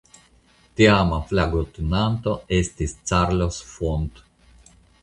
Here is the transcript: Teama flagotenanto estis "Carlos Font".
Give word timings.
Teama 0.79 1.19
flagotenanto 1.33 2.35
estis 2.61 2.99
"Carlos 3.13 3.63
Font". 3.77 4.29